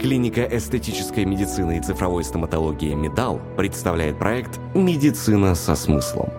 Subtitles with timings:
[0.00, 6.30] Клиника эстетической медицины и цифровой стоматологии «Медал» представляет проект «Медицина со смыслом».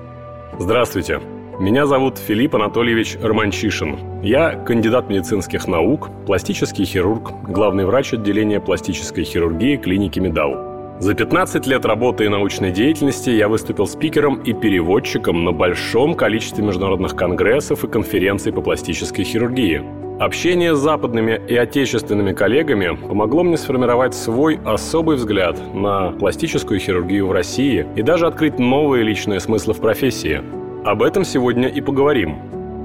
[0.58, 1.22] Здравствуйте.
[1.60, 4.24] Меня зовут Филипп Анатольевич Романчишин.
[4.24, 10.98] Я кандидат медицинских наук, пластический хирург, главный врач отделения пластической хирургии клиники «Медал».
[11.00, 16.64] За 15 лет работы и научной деятельности я выступил спикером и переводчиком на большом количестве
[16.64, 20.01] международных конгрессов и конференций по пластической хирургии.
[20.22, 27.26] Общение с западными и отечественными коллегами помогло мне сформировать свой особый взгляд на пластическую хирургию
[27.26, 30.44] в России и даже открыть новые личные смыслы в профессии.
[30.86, 32.38] Об этом сегодня и поговорим.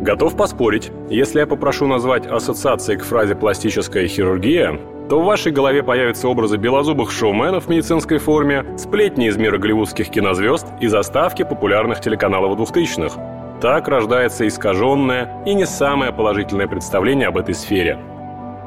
[0.03, 5.83] Готов поспорить, если я попрошу назвать ассоциации к фразе «пластическая хирургия», то в вашей голове
[5.83, 12.01] появятся образы белозубых шоуменов в медицинской форме, сплетни из мира голливудских кинозвезд и заставки популярных
[12.01, 13.36] телеканалов 2000-х.
[13.61, 17.99] Так рождается искаженное и не самое положительное представление об этой сфере.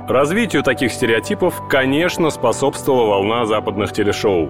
[0.08, 4.50] Развитию таких стереотипов, конечно, способствовала волна западных телешоу.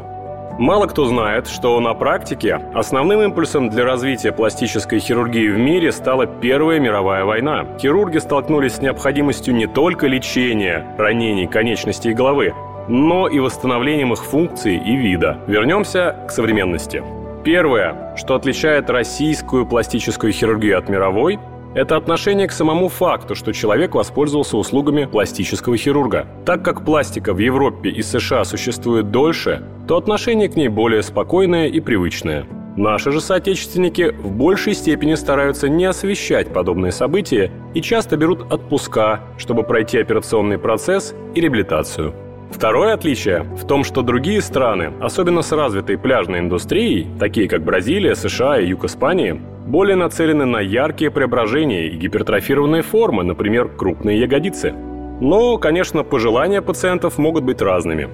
[0.58, 6.26] Мало кто знает, что на практике основным импульсом для развития пластической хирургии в мире стала
[6.26, 7.66] Первая мировая война.
[7.80, 12.54] Хирурги столкнулись с необходимостью не только лечения ранений конечностей и головы,
[12.88, 15.38] но и восстановлением их функций и вида.
[15.48, 17.04] Вернемся к современности.
[17.44, 21.40] Первое, что отличает российскую пластическую хирургию от мировой,
[21.74, 26.28] это отношение к самому факту, что человек воспользовался услугами пластического хирурга.
[26.46, 31.68] Так как пластика в Европе и США существует дольше, то отношение к ней более спокойное
[31.68, 32.46] и привычное.
[32.76, 39.22] Наши же соотечественники в большей степени стараются не освещать подобные события и часто берут отпуска,
[39.38, 42.14] чтобы пройти операционный процесс и реабилитацию.
[42.52, 48.16] Второе отличие в том, что другие страны, особенно с развитой пляжной индустрией, такие как Бразилия,
[48.16, 54.74] США и Юг Испании, более нацелены на яркие преображения и гипертрофированные формы, например, крупные ягодицы.
[55.22, 58.10] Но, конечно, пожелания пациентов могут быть разными.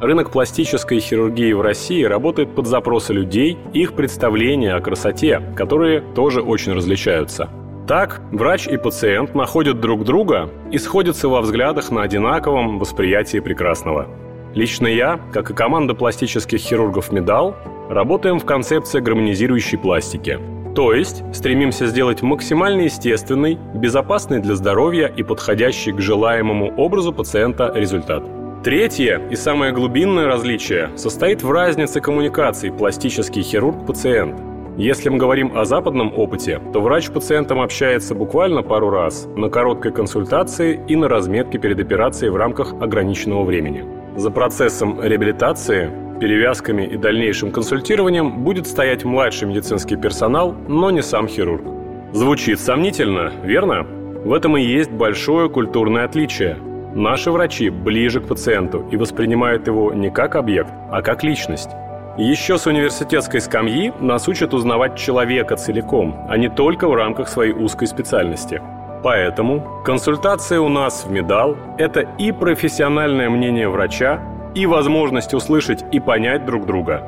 [0.00, 6.40] Рынок пластической хирургии в России работает под запросы людей их представления о красоте, которые тоже
[6.40, 7.48] очень различаются.
[7.86, 14.06] Так, врач и пациент находят друг друга и сходятся во взглядах на одинаковом восприятии прекрасного.
[14.54, 17.56] Лично я, как и команда пластических хирургов «Медал»,
[17.88, 20.38] работаем в концепции гармонизирующей пластики–
[20.74, 27.70] то есть стремимся сделать максимально естественный, безопасный для здоровья и подходящий к желаемому образу пациента
[27.74, 28.24] результат.
[28.64, 34.51] Третье и самое глубинное различие состоит в разнице коммуникаций пластический хирург-пациент.
[34.78, 39.50] Если мы говорим о западном опыте, то врач с пациентом общается буквально пару раз на
[39.50, 43.84] короткой консультации и на разметке перед операцией в рамках ограниченного времени.
[44.16, 45.90] За процессом реабилитации
[46.20, 51.64] перевязками и дальнейшим консультированием будет стоять младший медицинский персонал, но не сам хирург.
[52.12, 53.86] Звучит сомнительно, верно?
[54.24, 56.56] В этом и есть большое культурное отличие.
[56.94, 61.70] Наши врачи ближе к пациенту и воспринимают его не как объект, а как личность.
[62.18, 67.54] Еще с университетской скамьи нас учат узнавать человека целиком, а не только в рамках своей
[67.54, 68.60] узкой специальности.
[69.02, 74.20] Поэтому консультация у нас в Медал– это и профессиональное мнение врача,
[74.54, 77.02] и возможность услышать и понять друг друга,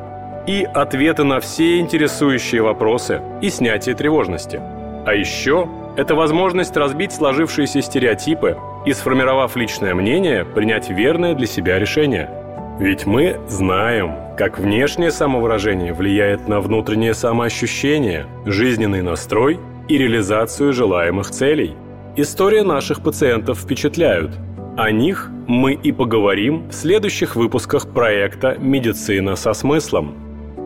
[0.47, 4.59] и ответы на все интересующие вопросы, и снятие тревожности.
[5.04, 8.56] А еще это возможность разбить сложившиеся стереотипы
[8.87, 12.31] и, сформировав личное мнение, принять верное для себя решение.
[12.78, 19.59] Ведь мы знаем, как внешнее самовыражение влияет на внутреннее самоощущение, жизненный настрой
[19.89, 21.75] и реализацию желаемых целей.
[22.17, 24.33] История наших пациентов впечатляют–
[24.77, 30.17] о них мы и поговорим в следующих выпусках проекта «Медицина со смыслом».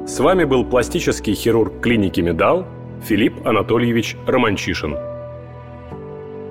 [0.06, 2.66] С вами был пластический хирург клиники «Медал»
[3.04, 4.96] Филипп Анатольевич Романчишин.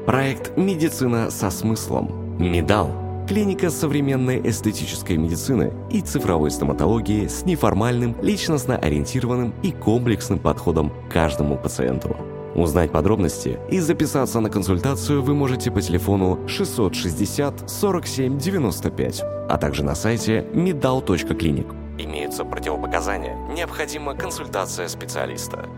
[0.05, 2.37] Проект «Медицина со смыслом».
[2.37, 2.91] «Медал»–
[3.27, 11.13] клиника современной эстетической медицины и цифровой стоматологии с неформальным, личностно ориентированным и комплексным подходом к
[11.13, 12.15] каждому пациенту–
[12.57, 19.83] Узнать подробности и записаться на консультацию вы можете по телефону 660 47 95, а также
[19.83, 21.67] на сайте medal.clinic.
[21.99, 23.35] Имеются противопоказания.
[23.53, 25.69] Необходима консультация специалиста.